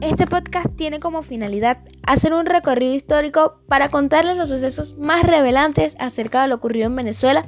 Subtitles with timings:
[0.00, 5.94] Este podcast tiene como finalidad hacer un recorrido histórico para contarles los sucesos más revelantes
[5.98, 7.44] acerca de lo ocurrido en Venezuela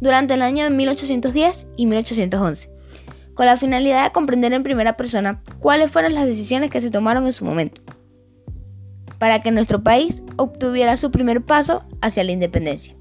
[0.00, 2.68] durante el año de 1810 y 1811,
[3.32, 7.24] con la finalidad de comprender en primera persona cuáles fueron las decisiones que se tomaron
[7.24, 7.80] en su momento,
[9.18, 12.94] para que nuestro país obtuviera su primer paso hacia la independencia.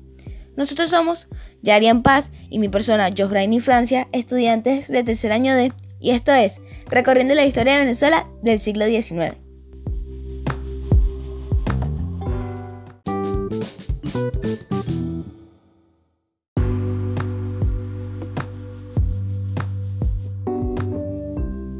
[0.56, 1.28] Nosotros somos
[1.62, 5.74] Yarian Paz y mi persona Jofraini Francia, estudiantes de tercer año de
[6.04, 9.38] y esto es Recorriendo la historia de Venezuela del siglo XIX.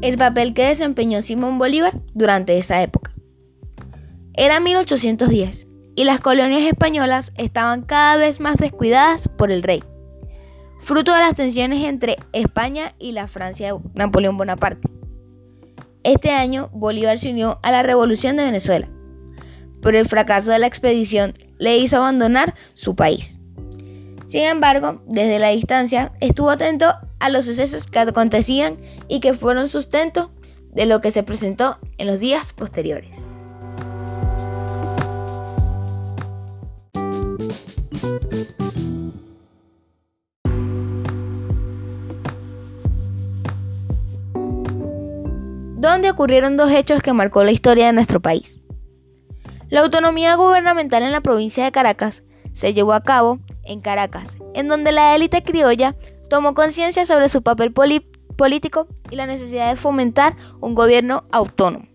[0.00, 3.12] El papel que desempeñó Simón Bolívar durante esa época.
[4.32, 9.84] Era 1810 y las colonias españolas estaban cada vez más descuidadas por el rey
[10.84, 14.88] fruto de las tensiones entre España y la Francia de Napoleón Bonaparte.
[16.02, 18.88] Este año Bolívar se unió a la Revolución de Venezuela,
[19.80, 23.40] pero el fracaso de la expedición le hizo abandonar su país.
[24.26, 28.76] Sin embargo, desde la distancia estuvo atento a los sucesos que acontecían
[29.08, 30.32] y que fueron sustento
[30.70, 33.33] de lo que se presentó en los días posteriores.
[46.14, 48.60] Ocurrieron dos hechos que marcó la historia de nuestro país.
[49.68, 54.68] La autonomía gubernamental en la provincia de Caracas se llevó a cabo en Caracas, en
[54.68, 55.96] donde la élite criolla
[56.30, 61.86] tomó conciencia sobre su papel político y la necesidad de fomentar un gobierno autónomo.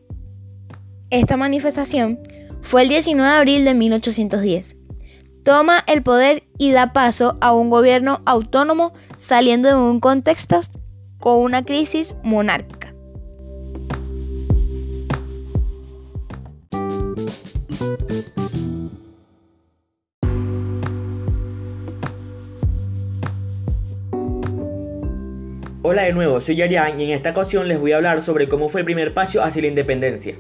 [1.10, 2.20] Esta manifestación
[2.62, 4.76] fue el 19 de abril de 1810.
[5.44, 10.60] Toma el poder y da paso a un gobierno autónomo saliendo de un contexto
[11.20, 12.89] con una crisis monárquica.
[25.82, 28.68] Hola de nuevo, soy Yarian y en esta ocasión les voy a hablar sobre cómo
[28.68, 30.36] fue el primer paso hacia la independencia.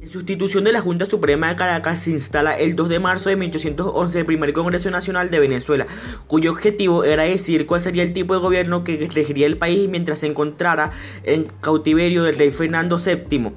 [0.00, 3.36] En sustitución de la Junta Suprema de Caracas se instala el 2 de marzo de
[3.36, 5.86] 1811 el primer Congreso Nacional de Venezuela,
[6.26, 10.18] cuyo objetivo era decir cuál sería el tipo de gobierno que regiría el país mientras
[10.18, 10.90] se encontrara
[11.22, 13.52] en cautiverio del rey Fernando VII.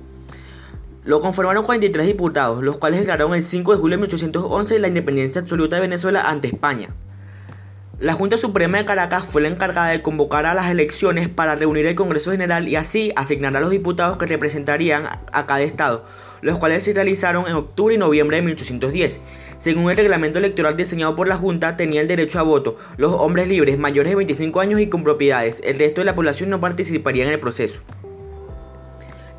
[1.05, 5.41] Lo conformaron 43 diputados, los cuales declararon el 5 de julio de 1811 la independencia
[5.41, 6.89] absoluta de Venezuela ante España.
[7.97, 11.85] La Junta Suprema de Caracas fue la encargada de convocar a las elecciones para reunir
[11.85, 16.03] el Congreso General y así asignar a los diputados que representarían a cada estado,
[16.41, 19.21] los cuales se realizaron en octubre y noviembre de 1810.
[19.55, 23.47] Según el reglamento electoral diseñado por la Junta, tenía el derecho a voto los hombres
[23.47, 25.61] libres mayores de 25 años y con propiedades.
[25.63, 27.79] El resto de la población no participaría en el proceso.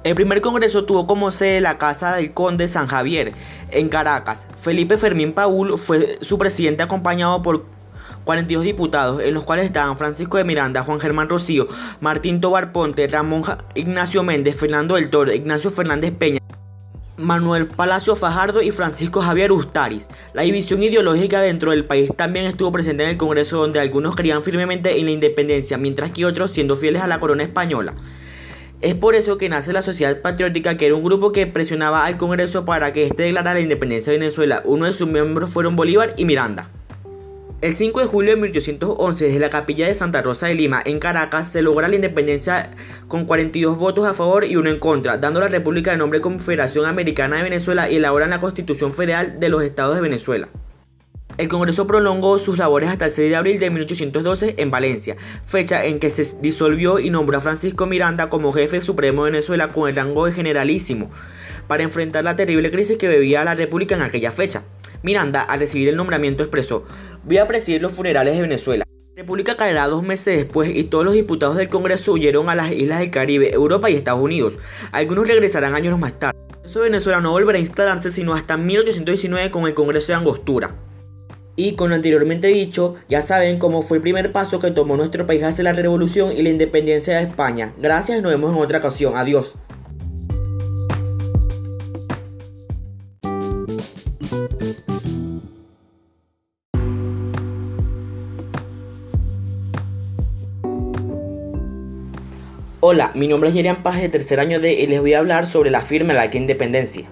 [0.02, 3.32] El primer congreso tuvo como sede la Casa del Conde San Javier,
[3.70, 4.48] en Caracas.
[4.58, 7.75] Felipe Fermín Paul fue su presidente acompañado por
[8.26, 11.68] 42 diputados, en los cuales estaban Francisco de Miranda, Juan Germán Rocío,
[12.00, 13.44] Martín Tobar Ponte, Ramón
[13.76, 16.40] Ignacio Méndez, Fernando del Toro, Ignacio Fernández Peña.
[17.16, 20.08] Manuel Palacio Fajardo y Francisco Javier Ustaris.
[20.34, 24.42] La división ideológica dentro del país también estuvo presente en el Congreso donde algunos creían
[24.42, 27.94] firmemente en la independencia, mientras que otros siendo fieles a la corona española.
[28.80, 32.18] Es por eso que nace la Sociedad Patriótica, que era un grupo que presionaba al
[32.18, 34.62] Congreso para que éste declarara la independencia de Venezuela.
[34.64, 36.70] Uno de sus miembros fueron Bolívar y Miranda.
[37.62, 40.98] El 5 de julio de 1811, desde la capilla de Santa Rosa de Lima, en
[40.98, 42.70] Caracas, se logra la independencia
[43.08, 46.20] con 42 votos a favor y uno en contra, dando a la República de nombre
[46.20, 50.50] Confederación Americana de Venezuela y elaboran la Constitución Federal de los Estados de Venezuela.
[51.38, 55.16] El Congreso prolongó sus labores hasta el 6 de abril de 1812 en Valencia,
[55.46, 59.68] fecha en que se disolvió y nombró a Francisco Miranda como jefe supremo de Venezuela
[59.68, 61.10] con el rango de generalísimo,
[61.68, 64.62] para enfrentar la terrible crisis que vivía la República en aquella fecha.
[65.06, 66.84] Miranda, al recibir el nombramiento, expresó,
[67.22, 68.84] voy a presidir los funerales de Venezuela.
[69.14, 72.72] La República caerá dos meses después y todos los diputados del Congreso huyeron a las
[72.72, 74.58] islas del Caribe, Europa y Estados Unidos.
[74.90, 76.36] Algunos regresarán años más tarde.
[76.64, 80.74] Eso de Venezuela no volverá a instalarse sino hasta 1819 con el Congreso de Angostura.
[81.54, 85.24] Y con lo anteriormente dicho, ya saben cómo fue el primer paso que tomó nuestro
[85.24, 87.72] país hacia la revolución y la independencia de España.
[87.78, 89.16] Gracias, nos vemos en otra ocasión.
[89.16, 89.54] Adiós.
[102.88, 105.48] Hola, mi nombre es Yerian Paz de tercer año de y les voy a hablar
[105.48, 107.02] sobre la firma de la Independencia.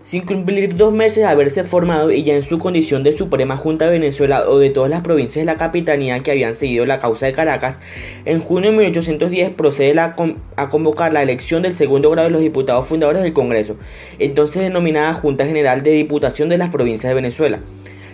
[0.00, 3.84] Sin cumplir dos meses de haberse formado y ya en su condición de Suprema Junta
[3.84, 7.26] de Venezuela o de todas las provincias de la capitanía que habían seguido la causa
[7.26, 7.80] de Caracas,
[8.24, 12.86] en junio de 1810 procede a convocar la elección del segundo grado de los diputados
[12.86, 13.76] fundadores del Congreso,
[14.18, 17.60] entonces denominada Junta General de Diputación de las Provincias de Venezuela.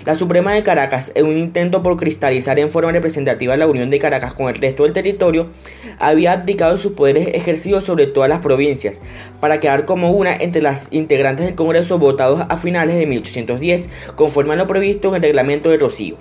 [0.04, 3.98] La Suprema de Caracas, en un intento por cristalizar en forma representativa la unión de
[3.98, 5.48] Caracas con el resto del territorio,
[5.98, 9.00] había abdicado sus poderes ejercidos sobre todas las provincias,
[9.40, 14.52] para quedar como una entre las integrantes del Congreso votados a finales de 1810, conforme
[14.52, 16.16] a lo previsto en el reglamento de Rocío.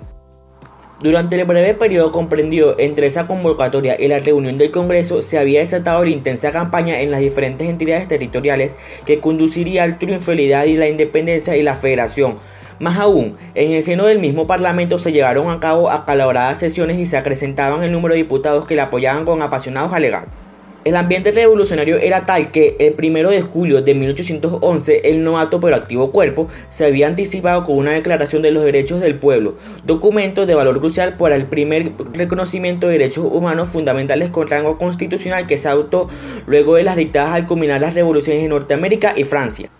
[1.00, 5.60] Durante el breve periodo comprendido entre esa convocatoria y la reunión del Congreso, se había
[5.60, 10.88] desatado la intensa campaña en las diferentes entidades territoriales que conduciría al triunfo de la
[10.88, 12.36] independencia y la federación,
[12.78, 17.06] más aún, en el seno del mismo Parlamento se llevaron a cabo acaloradas sesiones y
[17.06, 20.32] se acrecentaban el número de diputados que le apoyaban con apasionados alegatos.
[20.84, 25.76] El ambiente revolucionario era tal que el 1 de julio de 1811 el novato pero
[25.76, 29.54] activo cuerpo se había anticipado con una declaración de los derechos del pueblo,
[29.84, 35.46] documento de valor crucial para el primer reconocimiento de derechos humanos fundamentales con rango constitucional
[35.46, 36.10] que se adoptó
[36.46, 39.70] luego de las dictadas al culminar las revoluciones en Norteamérica y Francia.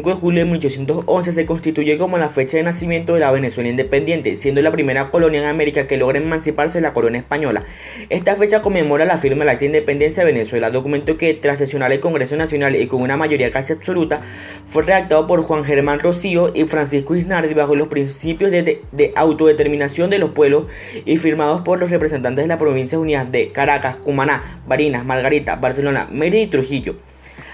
[0.00, 3.68] 5 de julio de 1811 se constituye como la fecha de nacimiento de la Venezuela
[3.68, 7.64] independiente, siendo la primera colonia en América que logra emanciparse de la corona española.
[8.08, 11.92] Esta fecha conmemora la firma del Acta de Independencia de Venezuela, documento que, tras sesionar
[11.92, 14.22] el Congreso Nacional y con una mayoría casi absoluta,
[14.66, 20.08] fue redactado por Juan Germán Rocío y Francisco Isnardi bajo los principios de, de autodeterminación
[20.08, 20.64] de los pueblos
[21.04, 26.08] y firmados por los representantes de las provincias unidas de Caracas, Cumaná, Barinas, Margarita, Barcelona,
[26.10, 27.09] Mérida y Trujillo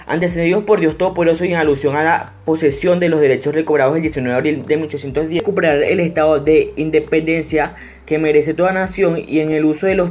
[0.06, 4.02] antecedidos por Dios Todopoderoso y en alusión a la posesión de los derechos recobrados el
[4.02, 7.74] 19 de abril de 1810, recuperar el estado de independencia
[8.06, 10.10] que merece toda nación y en el uso de los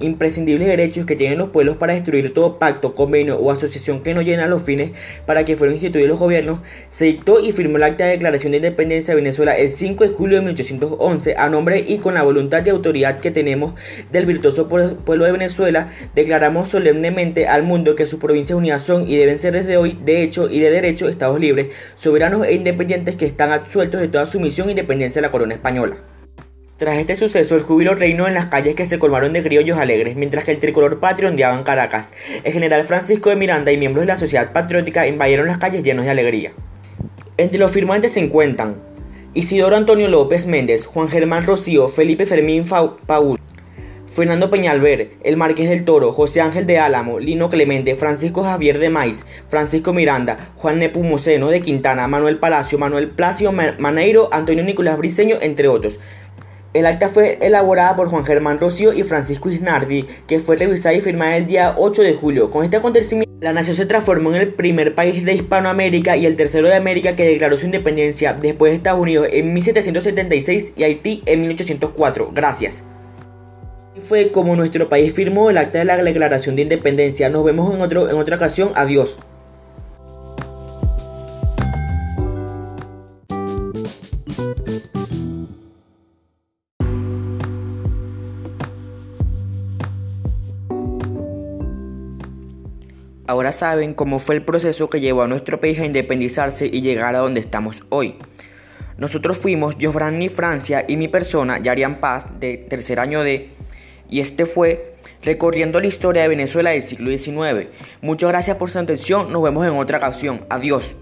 [0.00, 4.20] imprescindibles derechos que tienen los pueblos para destruir todo pacto, convenio o asociación que no
[4.20, 4.92] llena los fines
[5.26, 6.60] para que fueron instituidos los gobiernos,
[6.90, 10.10] se dictó y firmó el acta de declaración de independencia de Venezuela el 5 de
[10.10, 13.72] julio de 1811 a nombre y con la voluntad de autoridad que tenemos
[14.12, 19.16] del virtuoso pueblo de Venezuela, declaramos solemnemente al mundo que sus provincias unidas son y
[19.16, 23.24] deben ser desde hoy de hecho y de derecho estados libres, soberanos e independientes que
[23.24, 25.96] están absueltos de toda sumisión e independencia de la corona española.
[26.80, 30.16] Tras este suceso, el júbilo reinó en las calles que se colmaron de criollos alegres,
[30.16, 32.10] mientras que el tricolor patrio ondeaba en Caracas.
[32.42, 36.06] El general Francisco de Miranda y miembros de la sociedad patriótica invadieron las calles llenos
[36.06, 36.52] de alegría.
[37.36, 38.76] Entre los firmantes se encuentran
[39.34, 43.38] Isidoro Antonio López Méndez, Juan Germán Rocío, Felipe Fermín Paul,
[44.10, 48.88] Fernando Peñalver, el Marqués del Toro, José Ángel de Álamo, Lino Clemente, Francisco Javier de
[48.88, 55.36] Maiz, Francisco Miranda, Juan Nepomuceno de Quintana, Manuel Palacio, Manuel Placio Maneiro, Antonio Nicolás Briceño,
[55.42, 55.98] entre otros.
[56.72, 61.00] El acta fue elaborada por Juan Germán Rocío y Francisco Isnardi, que fue revisada y
[61.00, 62.48] firmada el día 8 de julio.
[62.48, 66.36] Con este acontecimiento, la nación se transformó en el primer país de Hispanoamérica y el
[66.36, 71.24] tercero de América que declaró su independencia después de Estados Unidos en 1776 y Haití
[71.26, 72.30] en 1804.
[72.32, 72.84] Gracias.
[73.96, 77.28] Y fue como nuestro país firmó el acta de la Declaración de Independencia.
[77.30, 78.70] Nos vemos en, otro, en otra ocasión.
[78.76, 79.18] Adiós.
[93.30, 97.14] Ahora saben cómo fue el proceso que llevó a nuestro país a independizarse y llegar
[97.14, 98.16] a donde estamos hoy.
[98.98, 103.50] Nosotros fuimos Josbrani Francia y mi persona, Yarian Paz, de tercer año de,
[104.08, 107.68] y este fue recorriendo la historia de Venezuela del siglo XIX.
[108.02, 110.44] Muchas gracias por su atención, nos vemos en otra ocasión.
[110.50, 110.96] Adiós.